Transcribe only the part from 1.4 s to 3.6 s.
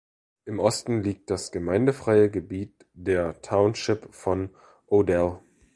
gemeindefreie Gebiet der